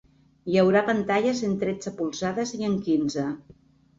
Hi 0.51 0.55
haurà 0.61 0.79
pantalles 0.87 1.41
en 1.47 1.51
tretze 1.63 1.93
polzades 2.01 2.53
i 2.61 2.65
en 2.69 2.79
quinze. 2.87 3.27